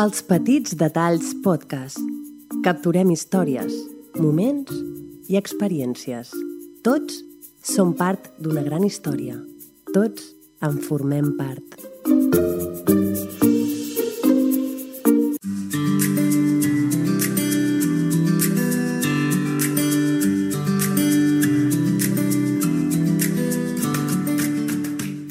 [0.00, 1.98] Els Petits Detalls Podcast.
[2.64, 3.74] Capturem històries,
[4.16, 4.72] moments
[5.28, 6.30] i experiències.
[6.86, 7.18] Tots
[7.60, 9.36] som part d'una gran història.
[9.92, 10.30] Tots
[10.64, 11.76] en formem part.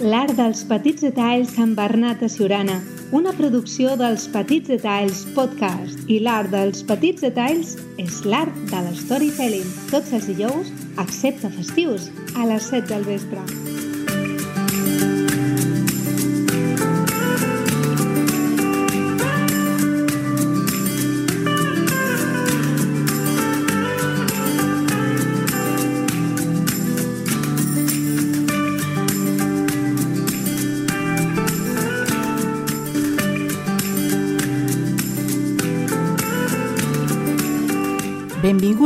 [0.06, 2.78] L'art dels petits detalls amb Bernat Siurana,
[3.12, 6.04] una producció dels Petits Detalls Podcast.
[6.12, 9.66] I l'art dels petits detalls és l'art de l'storytelling.
[9.90, 10.70] Tots els dijous,
[11.02, 13.69] excepte festius, a les 7 del vespre.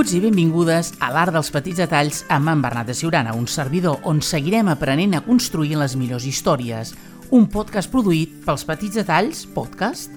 [0.03, 4.01] Benvinguts i benvingudes a l'Art dels Petits Detalls amb en Bernat de Siurana, un servidor
[4.03, 6.91] on seguirem aprenent a construir les millors històries.
[7.31, 10.11] Un podcast produït pels Petits Detalls Podcast.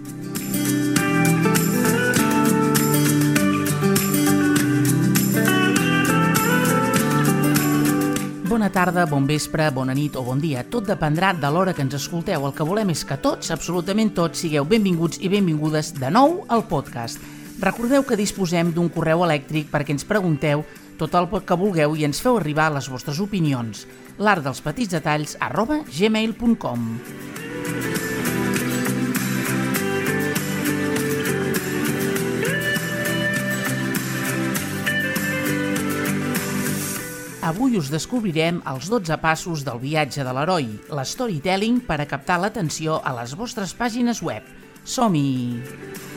[8.51, 10.67] Bona tarda, bon vespre, bona nit o bon dia.
[10.67, 12.51] Tot dependrà de l'hora que ens escolteu.
[12.51, 16.67] El que volem és que tots, absolutament tots, sigueu benvinguts i benvingudes de nou al
[16.67, 17.36] podcast.
[17.61, 20.65] Recordeu que disposem d'un correu elèctric perquè ens pregunteu
[21.01, 23.87] tot el que vulgueu i ens feu arribar les vostres opinions.
[24.19, 26.87] l'art dels petits detalls arroba gmail.com
[37.47, 42.99] Avui us descobrirem els 12 passos del viatge de l'heroi, l'storytelling per a captar l'atenció
[43.05, 44.43] a les vostres pàgines web.
[44.83, 46.16] Som-hi!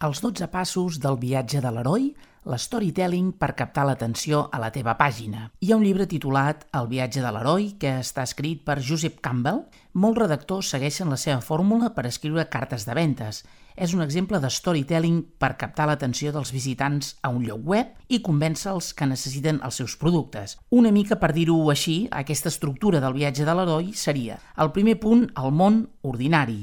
[0.00, 2.06] Els 12 passos del viatge de l'heroi,
[2.48, 5.50] l'storytelling per captar l'atenció a la teva pàgina.
[5.60, 9.58] Hi ha un llibre titulat El viatge de l'heroi que està escrit per Joseph Campbell.
[9.92, 13.42] Molts redactors segueixen la seva fórmula per escriure cartes de ventes.
[13.76, 18.22] És un exemple de storytelling per captar l'atenció dels visitants a un lloc web i
[18.24, 20.56] convèncer-los que necessiten els seus productes.
[20.70, 25.28] Una mica per dir-ho així, aquesta estructura del viatge de l'heroi seria el primer punt,
[25.36, 26.62] el món ordinari.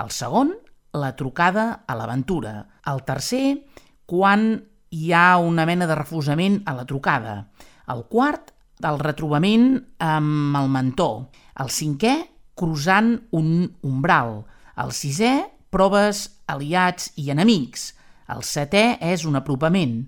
[0.00, 0.56] El segon,
[0.92, 2.66] la trucada a l'aventura.
[2.90, 3.66] El tercer,
[4.06, 7.36] quan hi ha una mena de refusament a la trucada.
[7.90, 8.50] El quart,
[8.82, 11.28] el retrobament amb el mentor.
[11.60, 12.14] El cinquè,
[12.58, 14.42] cruzant un umbral.
[14.80, 15.34] El sisè,
[15.70, 17.90] proves, aliats i enemics.
[18.30, 20.00] El setè és un apropament.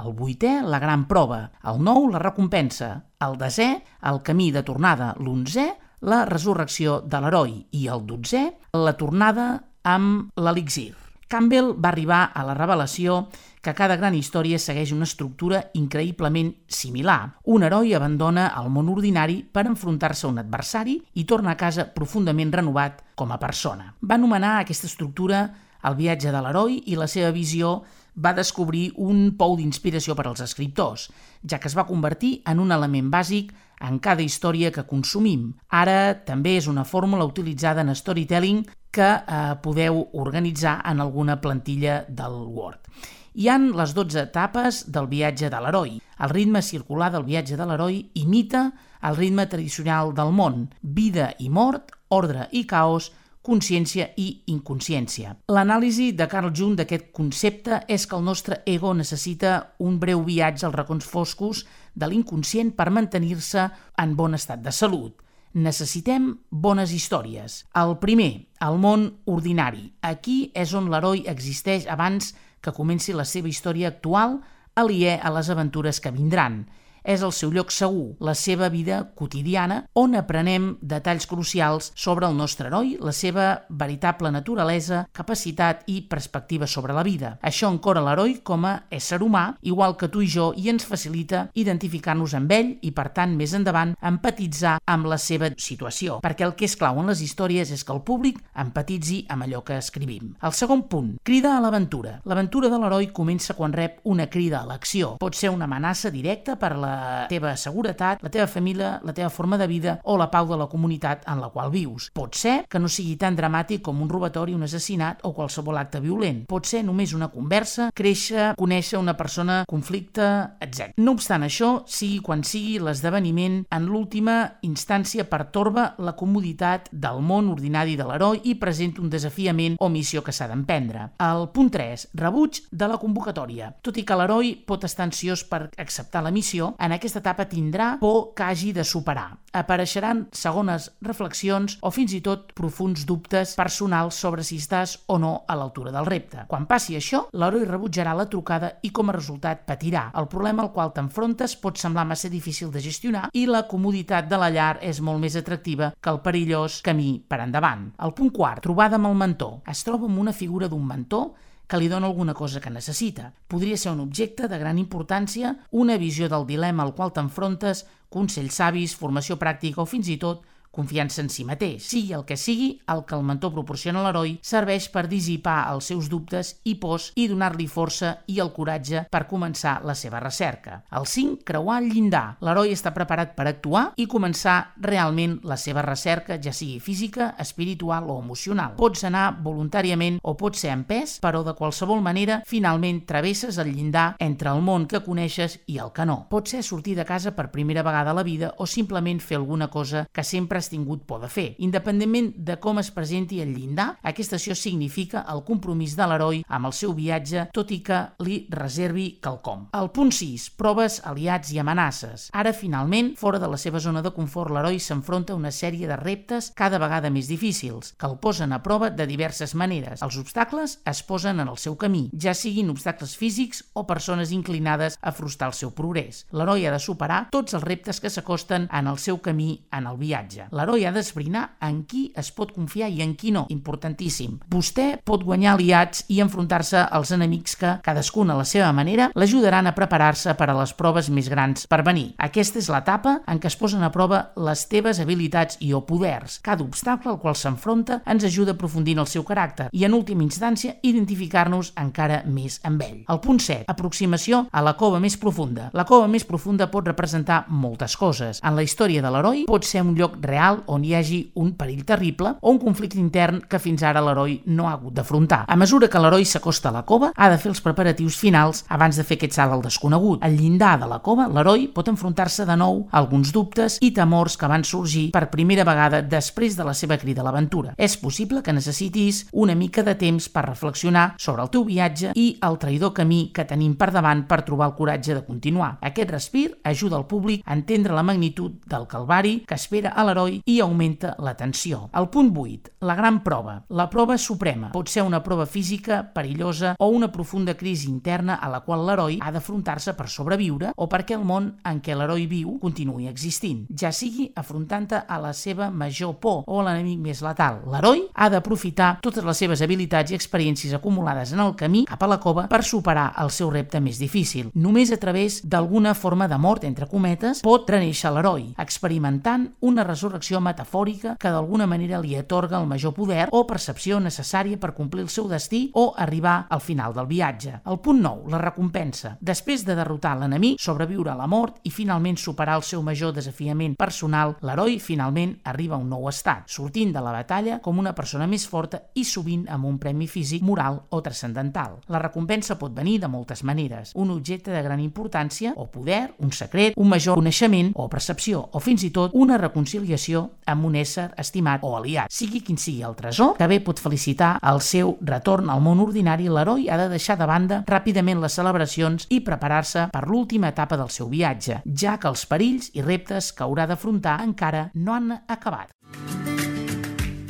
[0.00, 1.42] El vuitè, la gran prova.
[1.66, 2.92] El nou, la recompensa.
[3.20, 3.70] El desè,
[4.08, 5.14] el camí de tornada.
[5.18, 5.66] L'onzè,
[6.06, 7.56] la resurrecció de l'heroi.
[7.76, 8.44] I el dotzè,
[8.78, 9.48] la tornada
[9.84, 10.92] amb l'elixir.
[11.30, 13.28] Campbell va arribar a la revelació
[13.62, 17.36] que cada gran història segueix una estructura increïblement similar.
[17.54, 21.86] Un heroi abandona el món ordinari per enfrontar-se a un adversari i torna a casa
[21.94, 23.92] profundament renovat com a persona.
[24.02, 25.44] Va anomenar aquesta estructura
[25.86, 27.80] el viatge de l'heroi i la seva visió
[28.20, 31.08] va descobrir un pou d'inspiració per als escriptors,
[31.46, 35.52] ja que es va convertir en un element bàsic en cada història que consumim.
[35.68, 42.04] Ara també és una fórmula utilitzada en storytelling que eh, podeu organitzar en alguna plantilla
[42.08, 42.90] del Word.
[43.34, 46.00] Hi han les 12 etapes del viatge de l'heroi.
[46.18, 48.64] El ritme circular del viatge de l'heroi imita
[49.06, 55.36] el ritme tradicional del món, vida i mort, ordre i caos, consciència i inconsciència.
[55.48, 60.66] L'anàlisi de Carl Jung d'aquest concepte és que el nostre ego necessita un breu viatge
[60.66, 61.64] als racons foscos
[61.94, 63.70] de l'inconscient per mantenir-se
[64.02, 65.14] en bon estat de salut.
[65.52, 67.64] Necessitem bones històries.
[67.74, 69.88] El primer, el món ordinari.
[70.06, 74.38] Aquí és on l'heroi existeix abans que comenci la seva història actual,
[74.78, 76.62] aliè a les aventures que vindran
[77.04, 82.36] és el seu lloc segur, la seva vida quotidiana, on aprenem detalls crucials sobre el
[82.36, 87.36] nostre heroi, la seva veritable naturalesa, capacitat i perspectiva sobre la vida.
[87.42, 91.46] Això encora l'heroi com a ésser humà, igual que tu i jo, i ens facilita
[91.54, 96.56] identificar-nos amb ell i, per tant, més endavant, empatitzar amb la seva situació, perquè el
[96.58, 100.34] que és clau en les històries és que el públic empatitzi amb allò que escrivim.
[100.42, 102.18] El segon punt, crida a l'aventura.
[102.28, 105.14] L'aventura de l'heroi comença quan rep una crida a l'acció.
[105.20, 109.30] Pot ser una amenaça directa per la la teva seguretat, la teva família, la teva
[109.30, 112.10] forma de vida o la pau de la comunitat en la qual vius.
[112.14, 116.00] Pot ser que no sigui tan dramàtic com un robatori, un assassinat o qualsevol acte
[116.02, 116.44] violent.
[116.50, 120.26] Pot ser només una conversa, créixer, conèixer una persona, conflicte,
[120.60, 120.94] etc.
[120.98, 124.36] No obstant això, sigui quan sigui l'esdeveniment, en l'última
[124.66, 130.24] instància pertorba la comoditat del món ordinari de l'heroi i presenta un desafiament o missió
[130.24, 131.10] que s'ha d'emprendre.
[131.20, 132.08] El punt 3.
[132.18, 133.72] Rebuig de la convocatòria.
[133.82, 137.96] Tot i que l'heroi pot estar ansiós per acceptar la missió, en aquesta etapa tindrà
[138.00, 139.36] por que hagi de superar.
[139.52, 145.32] Apareixeran segones reflexions o fins i tot profuns dubtes personals sobre si estàs o no
[145.46, 146.46] a l'altura del repte.
[146.48, 150.06] Quan passi això, l'heroi rebutjarà la trucada i com a resultat patirà.
[150.16, 154.40] El problema al qual t'enfrontes pot semblar massa difícil de gestionar i la comoditat de
[154.40, 157.90] la llar és molt més atractiva que el perillós camí per endavant.
[158.00, 159.60] El punt quart, trobada amb el mentor.
[159.68, 161.30] Es troba amb una figura d'un mentor
[161.70, 163.30] que li dona alguna cosa que necessita.
[163.46, 168.58] Podria ser un objecte de gran importància, una visió del dilema al qual t'enfrontes, consells
[168.58, 171.84] savis, formació pràctica o fins i tot confiança en si mateix.
[171.90, 175.90] Sigui el que sigui, el que el mentor proporciona a l'heroi serveix per dissipar els
[175.90, 180.80] seus dubtes i pors i donar-li força i el coratge per començar la seva recerca.
[180.94, 181.42] El 5.
[181.46, 182.36] Creuar el llindar.
[182.44, 188.08] L'heroi està preparat per actuar i començar realment la seva recerca, ja sigui física, espiritual
[188.10, 188.76] o emocional.
[188.78, 194.14] Pots anar voluntàriament o pots ser empès, però de qualsevol manera finalment travesses el llindar
[194.20, 196.22] entre el món que coneixes i el que no.
[196.30, 199.68] Pot ser sortir de casa per primera vegada a la vida o simplement fer alguna
[199.70, 201.48] cosa que sempre has tingut por de fer.
[201.64, 206.68] Independentment de com es presenti el llindar, aquesta acció significa el compromís de l'heroi amb
[206.68, 209.66] el seu viatge, tot i que li reservi quelcom.
[209.76, 210.50] El punt 6.
[210.60, 212.28] Proves, aliats i amenaces.
[212.36, 215.98] Ara, finalment, fora de la seva zona de confort, l'heroi s'enfronta a una sèrie de
[215.98, 220.04] reptes cada vegada més difícils, que el posen a prova de diverses maneres.
[220.04, 224.98] Els obstacles es posen en el seu camí, ja siguin obstacles físics o persones inclinades
[225.00, 226.26] a frustrar el seu progrés.
[226.36, 229.98] L'heroi ha de superar tots els reptes que s'acosten en el seu camí en el
[230.00, 233.46] viatge l'heroi ha d'esbrinar en qui es pot confiar i en qui no.
[233.52, 234.38] Importantíssim.
[234.50, 239.70] Vostè pot guanyar aliats i enfrontar-se als enemics que, cadascun a la seva manera, l'ajudaran
[239.70, 242.10] a preparar-se per a les proves més grans per venir.
[242.18, 246.40] Aquesta és l'etapa en què es posen a prova les teves habilitats i o poders.
[246.42, 249.94] Cada obstacle al qual s'enfronta ens ajuda a aprofundir en el seu caràcter i, en
[249.94, 253.00] última instància, identificar-nos encara més amb ell.
[253.08, 253.68] El punt 7.
[253.70, 255.70] Aproximació a la cova més profunda.
[255.76, 258.42] La cova més profunda pot representar moltes coses.
[258.44, 261.52] En la història de l'heroi pot ser un lloc real real on hi hagi un
[261.56, 265.44] perill terrible o un conflicte intern que fins ara l'heroi no ha hagut d'afrontar.
[265.46, 268.96] A mesura que l'heroi s'acosta a la cova, ha de fer els preparatius finals abans
[268.96, 270.22] de fer aquest salt al desconegut.
[270.24, 274.36] Al llindar de la cova, l'heroi pot enfrontar-se de nou a alguns dubtes i temors
[274.36, 277.74] que van sorgir per primera vegada després de la seva crida a l'aventura.
[277.76, 282.30] És possible que necessitis una mica de temps per reflexionar sobre el teu viatge i
[282.46, 285.76] el traïdor camí que tenim per davant per trobar el coratge de continuar.
[285.82, 290.29] Aquest respir ajuda el públic a entendre la magnitud del calvari que espera a l'heroi
[290.44, 291.88] i augmenta la tensió.
[291.96, 292.74] El punt 8.
[292.86, 293.56] La gran prova.
[293.68, 294.70] La prova suprema.
[294.74, 299.18] Pot ser una prova física, perillosa o una profunda crisi interna a la qual l'heroi
[299.20, 303.90] ha d'afrontar-se per sobreviure o perquè el món en què l'heroi viu continuï existint, ja
[303.92, 307.62] sigui afrontant-te a la seva major por o l'enemic més letal.
[307.70, 312.08] L'heroi ha d'aprofitar totes les seves habilitats i experiències acumulades en el camí cap a
[312.10, 314.50] la cova per superar el seu repte més difícil.
[314.52, 320.42] Només a través d'alguna forma de mort, entre cometes, pot reneixer l'heroi, experimentant una resurrecció
[320.44, 325.08] metafòrica que d'alguna manera li atorga el major poder o percepció necessària per complir el
[325.08, 327.62] seu destí o arribar al final del viatge.
[327.64, 329.14] El punt 9, la recompensa.
[329.20, 333.78] Després de derrotar l'enemic, sobreviure a la mort i finalment superar el seu major desafiament
[333.80, 338.09] personal, l'heroi finalment arriba a un nou estat, sortint de la batalla com una persona
[338.30, 341.78] més forta i sovint amb un premi físic, moral o transcendental.
[341.88, 343.92] La recompensa pot venir de moltes maneres.
[343.94, 348.60] Un objecte de gran importància o poder, un secret, un major coneixement o percepció o
[348.60, 352.10] fins i tot una reconciliació amb un ésser estimat o aliat.
[352.10, 356.28] Sigui quin sigui el tresor, que bé pot felicitar el seu retorn al món ordinari,
[356.28, 360.90] l'heroi ha de deixar de banda ràpidament les celebracions i preparar-se per l'última etapa del
[360.90, 365.74] seu viatge, ja que els perills i reptes que haurà d'afrontar encara no han acabat.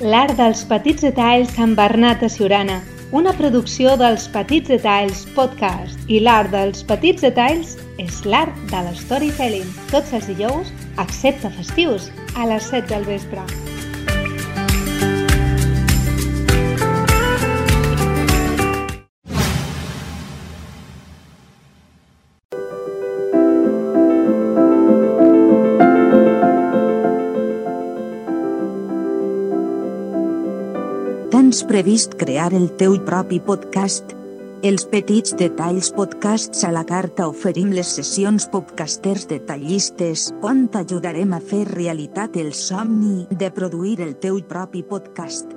[0.00, 2.78] L'art dels petits detalls amb Bernat a Siurana,
[3.12, 6.00] una producció dels Petits Detalls Podcast.
[6.08, 9.66] I l'art dels petits detalls és l'art de l'storytelling.
[9.92, 10.72] Tots els dijous,
[11.04, 13.44] excepte festius, a les 7 del vespre.
[31.50, 34.12] Tens previst crear el teu propi podcast?
[34.68, 41.42] Els petits detalls podcasts a la carta oferim les sessions podcasters detallistes on t'ajudarem a
[41.42, 45.50] fer realitat el somni de produir el teu propi podcast.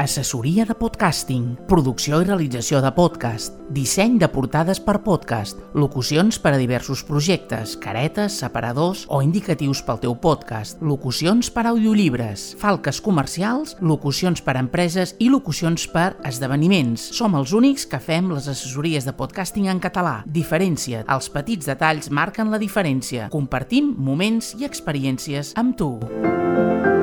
[0.00, 6.54] Assessoria de podcasting, producció i realització de podcast, disseny de portades per podcast, locucions per
[6.54, 13.02] a diversos projectes, caretes, separadors o indicatius pel teu podcast, locucions per a audiollibres, falques
[13.04, 17.10] comercials, locucions per a empreses i locucions per esdeveniments.
[17.20, 20.22] Som els únics que fem les assessories de podcasting en català.
[20.24, 21.04] Diferència.
[21.12, 23.28] Els petits detalls marquen la diferència.
[23.28, 25.92] Compartim moments i experiències amb tu.
[26.00, 26.99] l'olor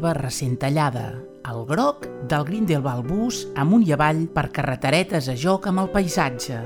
[0.00, 1.10] d'herba recent tallada,
[1.44, 6.60] el groc del Grindelwald bus amunt i avall per carreteretes a joc amb el paisatge.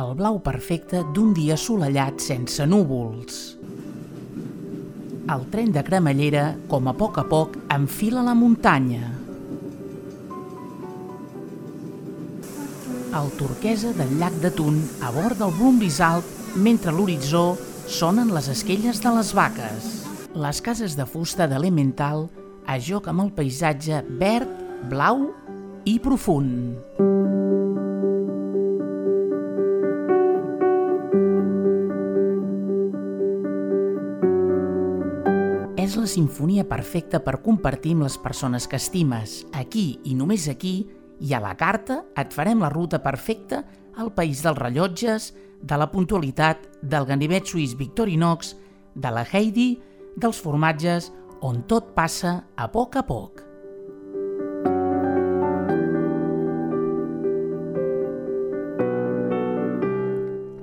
[0.00, 3.42] El blau perfecte d'un dia assolellat sense núvols.
[5.28, 9.23] El tren de cremallera, com a poc a poc, enfila la muntanya.
[13.20, 17.54] El turquesa del llac de Tun a bord del Brumbis Alp mentre a l'horitzó
[17.86, 19.90] sonen les esquelles de les vaques.
[20.34, 22.26] Les cases de fusta d'Elemental
[22.66, 24.50] a joc amb el paisatge verd,
[24.90, 25.28] blau
[25.86, 26.74] i profund.
[35.78, 39.42] És la sinfonia perfecta per compartir amb les persones que estimes.
[39.52, 40.78] Aquí i només aquí
[41.20, 43.62] i a la carta et farem la ruta perfecta
[43.96, 45.32] al país dels rellotges,
[45.64, 48.54] de la puntualitat, del ganivet suís Victorinox,
[48.94, 49.78] de la Heidi,
[50.16, 51.10] dels formatges,
[51.44, 53.42] on tot passa a poc a poc.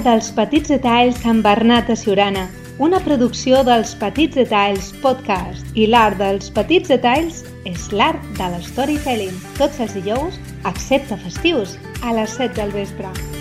[0.01, 2.47] dels petits detalls amb Bernat a Siurana,
[2.81, 5.67] una producció dels Petits Detalls Podcast.
[5.77, 9.37] I l'art dels petits detalls és l'art de l'storytelling.
[9.59, 13.40] Tots els dijous, excepte festius, a les 7 del vespre.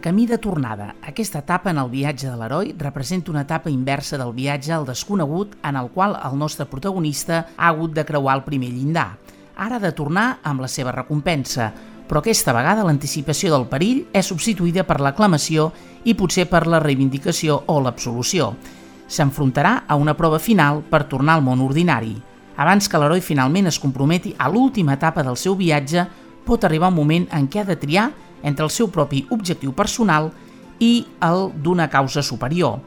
[0.00, 0.94] Camí de tornada.
[1.02, 5.56] Aquesta etapa en el viatge de l'heroi representa una etapa inversa del viatge al desconegut
[5.62, 9.18] en el qual el nostre protagonista ha hagut de creuar el primer llindar.
[9.56, 11.72] Ara ha de tornar amb la seva recompensa,
[12.08, 15.72] però aquesta vegada l'anticipació del perill és substituïda per l'aclamació
[16.04, 18.54] i potser per la reivindicació o l'absolució.
[19.08, 22.14] S'enfrontarà a una prova final per tornar al món ordinari.
[22.56, 26.06] Abans que l'heroi finalment es comprometi a l'última etapa del seu viatge,
[26.44, 28.10] pot arribar un moment en què ha de triar
[28.42, 30.30] entre el seu propi objectiu personal
[30.78, 32.78] i el d'una causa superior.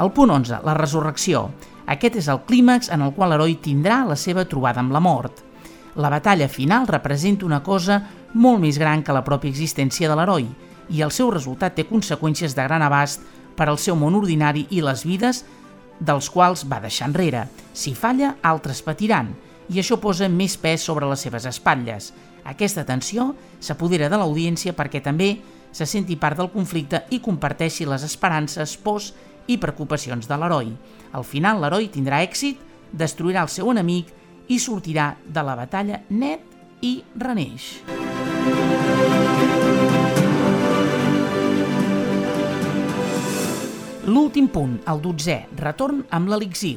[0.00, 1.48] El punt 11, la resurrecció.
[1.90, 5.42] Aquest és el clímax en el qual l'heroi tindrà la seva trobada amb la mort.
[5.96, 7.98] La batalla final representa una cosa
[8.34, 10.46] molt més gran que la pròpia existència de l'heroi
[10.90, 13.26] i el seu resultat té conseqüències de gran abast
[13.56, 15.44] per al seu món ordinari i les vides
[16.00, 17.44] dels quals va deixar enrere.
[17.72, 19.34] Si falla, altres patiran,
[19.70, 22.10] i això posa més pes sobre les seves espatlles.
[22.50, 23.30] Aquesta tensió
[23.62, 25.36] s'apodera de l'audiència perquè també
[25.70, 29.12] se senti part del conflicte i comparteixi les esperances, pors
[29.46, 30.72] i preocupacions de l'heroi.
[31.14, 32.58] Al final, l'heroi tindrà èxit,
[32.90, 34.10] destruirà el seu enemic
[34.50, 36.42] i sortirà de la batalla net
[36.82, 37.70] i reneix.
[44.10, 46.74] L'últim punt, el dotzè, retorn amb l'elixir.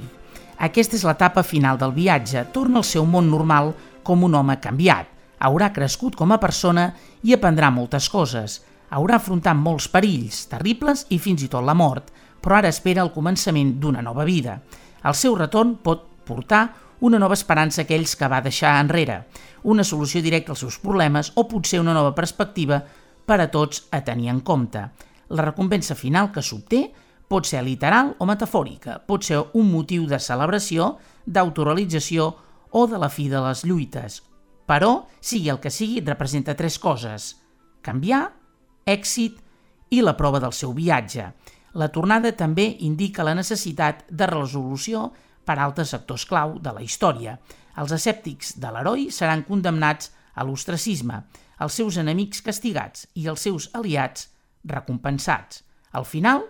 [0.61, 3.73] Aquesta és l'etapa final del viatge, torna al seu món normal
[4.05, 5.12] com un home canviat.
[5.43, 6.87] Haurà crescut com a persona
[7.27, 8.61] i aprendrà moltes coses.
[8.95, 13.11] Haurà afrontat molts perills, terribles i fins i tot la mort, però ara espera el
[13.11, 14.59] començament d'una nova vida.
[15.03, 16.63] El seu retorn pot portar
[17.03, 19.25] una nova esperança a aquells que va deixar enrere,
[19.67, 22.79] una solució directa als seus problemes o potser una nova perspectiva
[23.25, 24.83] per a tots a tenir en compte.
[25.35, 26.85] La recompensa final que s'obté
[27.27, 30.93] pot ser literal o metafòrica, pot ser un motiu de celebració,
[31.25, 32.29] d'autorealització
[32.71, 34.21] o de la fi de les lluites.
[34.69, 37.33] Però, sigui el que sigui, representa tres coses.
[37.83, 38.23] Canviar,
[38.85, 39.39] èxit
[39.91, 41.27] i la prova del seu viatge.
[41.73, 45.07] La tornada també indica la necessitat de resolució
[45.43, 47.37] per altres sectors clau de la història.
[47.81, 51.19] Els escèptics de l'heroi seran condemnats a l'ostracisme,
[51.59, 54.29] els seus enemics castigats i els seus aliats
[54.69, 55.63] recompensats.
[55.91, 56.45] Al final,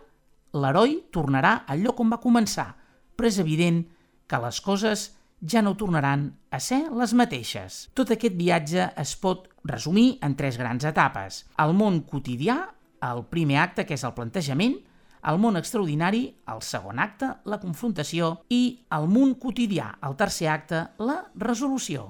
[0.53, 2.70] l'heroi tornarà al lloc on va començar,
[3.15, 3.84] però és evident
[4.27, 5.10] que les coses
[5.50, 7.89] ja no tornaran a ser les mateixes.
[7.93, 11.43] Tot aquest viatge es pot resumir en tres grans etapes.
[11.59, 12.57] El món quotidià,
[13.03, 14.79] el primer acte, que és el plantejament,
[15.23, 18.63] el món extraordinari, el segon acte, la confrontació, i
[18.95, 22.09] el món quotidià, el tercer acte, la resolució.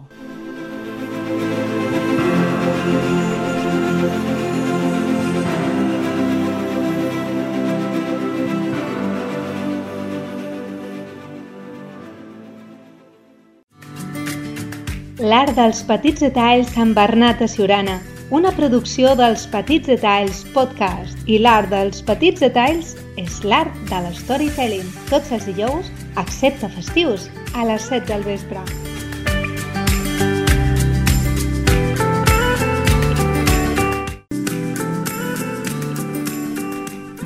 [15.44, 17.98] L'art dels petits detalls amb Bernat Siurana
[18.32, 24.88] una producció dels Petits Detalls Podcast i l'art dels petits detalls és l'art de l'storytelling.
[25.10, 25.92] Tots els dijous,
[26.24, 27.28] excepte festius,
[27.60, 28.64] a les 7 del vespre.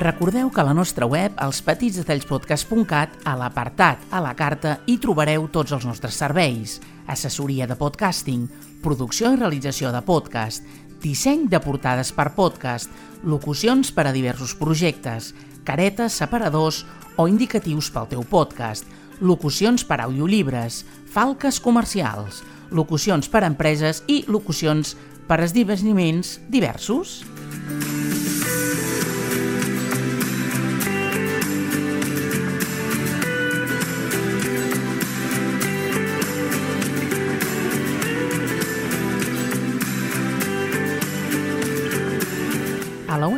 [0.02, 5.46] Recordeu que a la nostra web, als petitsdetallspodcast.cat, a l'apartat a la carta, hi trobareu
[5.54, 6.80] tots els nostres serveis.
[7.08, 8.46] Assessoria de podcasting,
[8.84, 10.62] producció i realització de podcast,
[11.02, 12.92] disseny de portades per podcast,
[13.24, 15.32] locucions per a diversos projectes,
[15.64, 16.84] caretes, separadors
[17.16, 18.86] o indicatius pel teu podcast,
[19.20, 24.94] locucions per a audiollibres, falques comercials, locucions per a empreses i locucions
[25.28, 27.22] per a esdeveniments diversos.
[27.24, 28.27] A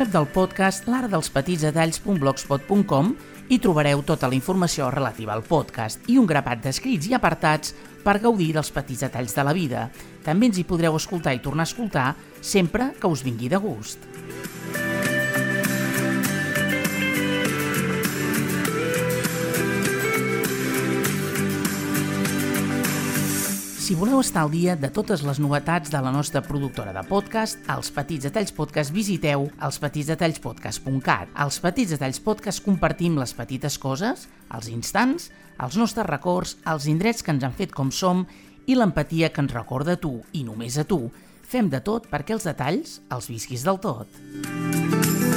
[0.01, 3.09] web del podcast l'artdelspetitsdetalls.blogspot.com
[3.53, 8.17] hi trobareu tota la informació relativa al podcast i un grapat d'escrits i apartats per
[8.23, 9.93] gaudir dels petits detalls de la vida.
[10.25, 13.99] També ens hi podreu escoltar i tornar a escoltar sempre que us vingui de gust.
[23.91, 27.57] Si voleu estar al dia de totes les novetats de la nostra productora de podcast,
[27.73, 31.33] els Petits Detalls Podcast visiteu elspetitsdetallspodcast.cat.
[31.35, 35.27] Als Petits Detalls Podcast compartim les petites coses, els instants,
[35.59, 38.23] els nostres records, els indrets que ens han fet com som
[38.63, 41.01] i l'empatia que ens recorda tu i només a tu.
[41.43, 45.30] Fem de tot perquè els detalls els visquis del tot.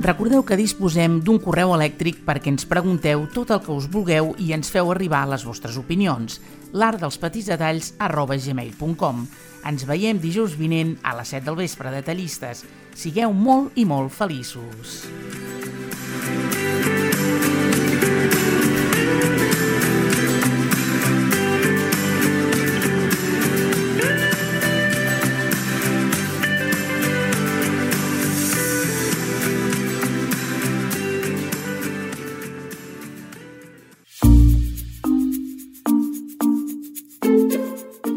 [0.00, 4.54] Recordeu que disposem d'un correu elèctric perquè ens pregunteu tot el que us vulgueu i
[4.56, 6.40] ens feu arribar les vostres opinions.
[6.72, 9.26] l'art dels petits detalls arroba gmail.com
[9.66, 12.64] Ens veiem dijous vinent a les 7 del vespre, detallistes.
[12.94, 15.59] Sigueu molt i molt feliços.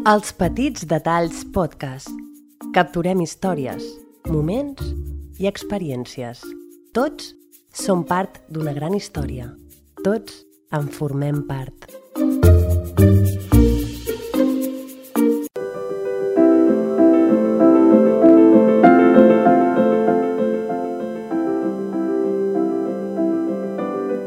[0.04, 2.10] Els petits detalls podcast.
[2.76, 3.86] Capturem històries,
[4.28, 4.84] moments
[5.40, 6.42] i experiències.
[6.92, 7.30] Tots
[7.72, 9.48] som part d'una gran història.
[10.04, 10.42] Tots
[10.76, 11.88] en formem part.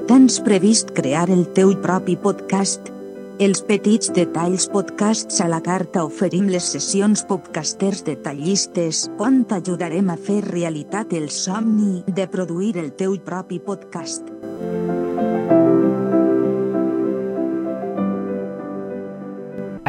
[0.10, 2.96] Tens previst crear el teu propi podcast?
[3.38, 10.15] Els petits detalls podcasts a la carta oferim les sessions podcasters detallistes on t'ajudarem a
[10.17, 14.37] fer realitat el somni de produir el teu propi podcast.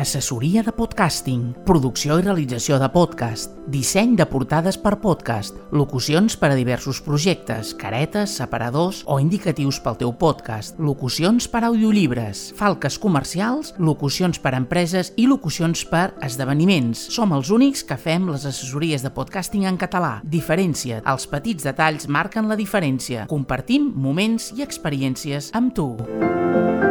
[0.08, 6.48] Assessoria de podcasting, producció i realització de podcast, disseny de portades per podcast, locucions per
[6.48, 12.96] a diversos projectes, caretes, separadors o indicatius pel teu podcast, locucions per a audiollibres, falques
[13.02, 17.10] comercials, locucions per a empreses i locucions per esdeveniments.
[17.12, 20.22] Som els únics que fem les assessories de podcasting en català.
[20.24, 21.02] Diferència.
[21.04, 23.28] Els petits detalls marquen la diferència.
[23.28, 25.92] Compartim moments i experiències amb tu.
[26.48, 26.87] l'olor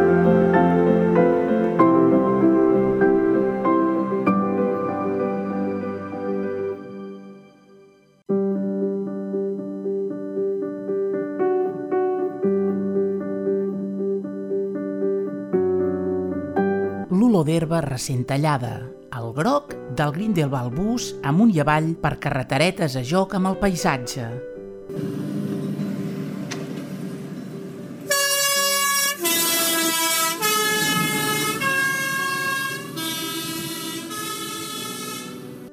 [17.84, 18.78] recent tallada,
[19.12, 24.28] el groc del Grindelwald bus amunt i avall per carreteretes a joc amb el paisatge.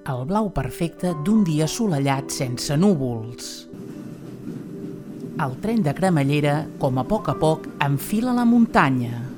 [0.05, 3.53] El blau perfecte d'un dia assolellat sense núvols.
[5.39, 9.34] El tren de cremallera, com a poc a poc, enfila la muntanya.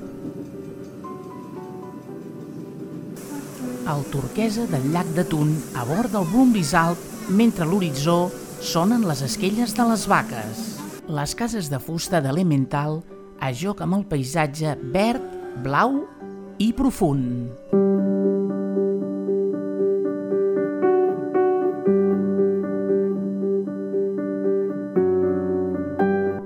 [3.88, 6.98] El turquesa del llac de Tun a bord del Brumbis Alp
[7.28, 8.28] mentre a l'horitzó
[8.60, 10.64] sonen les esquelles de les vaques.
[11.08, 13.00] Les cases de fusta d'Elemental
[13.40, 15.24] a joc amb el paisatge verd,
[15.64, 16.02] blau
[16.60, 17.48] i profund.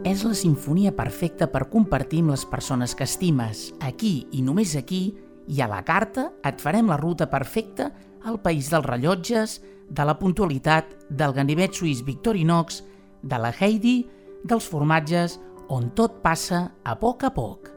[0.07, 3.71] És la sinfonia perfecta per compartir amb les persones que estimes.
[3.81, 5.07] Aquí i només aquí
[5.49, 7.91] i a la carta et farem la ruta perfecta
[8.25, 9.61] al país dels rellotges,
[9.93, 12.83] de la puntualitat, del ganivet suís Victorinox,
[13.23, 14.07] de la Heidi,
[14.45, 17.71] dels formatges, on tot passa a poc a poc.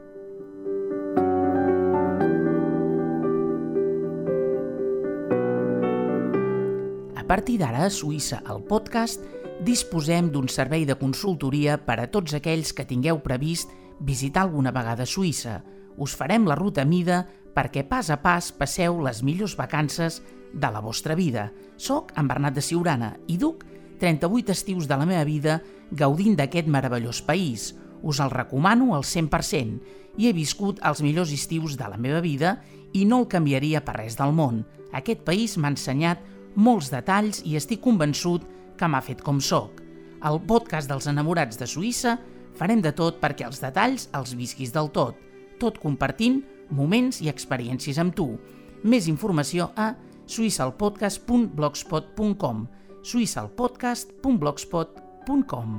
[7.16, 9.24] A partir d'ara, a Suïssa, al podcast,
[9.66, 15.06] disposem d'un servei de consultoria per a tots aquells que tingueu previst visitar alguna vegada
[15.08, 15.62] Suïssa.
[15.96, 17.24] Us farem la ruta mida
[17.56, 20.20] perquè pas a pas passeu les millors vacances
[20.52, 21.50] de la vostra vida.
[21.76, 23.64] Soc en Bernat de Siurana i duc
[24.00, 27.72] 38 estius de la meva vida gaudint d'aquest meravellós país.
[28.02, 29.80] Us el recomano al 100%
[30.20, 32.58] i he viscut els millors estius de la meva vida
[32.92, 34.64] i no el canviaria per res del món.
[34.92, 36.20] Aquest país m'ha ensenyat
[36.56, 38.44] molts detalls i estic convençut
[38.76, 39.80] que m'ha fet com sóc.
[40.20, 42.16] Al podcast dels enamorats de Suïssa
[42.56, 45.16] farem de tot perquè els detalls els visquis del tot,
[45.60, 48.38] tot compartint moments i experiències amb tu.
[48.84, 49.94] Més informació a
[50.26, 52.66] suïssalpodcast.blogspot.com
[53.06, 55.70] suïssalpodcast.blogspot.com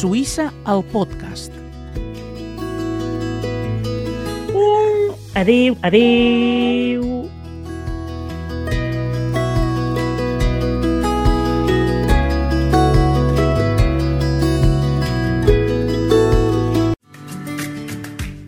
[0.00, 1.69] Suïssa al podcast
[5.32, 7.30] Adéu, adéu.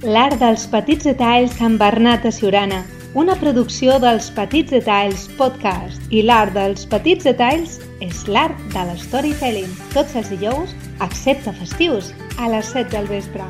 [0.03, 2.83] L'art dels petits detalls amb Bernat de Siurana,
[3.15, 6.03] una producció dels Petits Detalls Podcast.
[6.11, 9.71] I l'art dels petits detalls és l'art de l'storytelling.
[9.95, 12.11] Tots els dijous, excepte festius,
[12.43, 13.47] a les 7 del vespre.